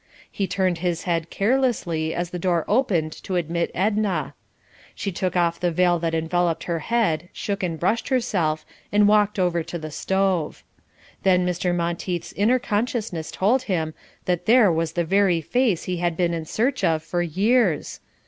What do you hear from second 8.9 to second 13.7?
and walked over to the stove. Then Mr. Monteith's inner consciousness told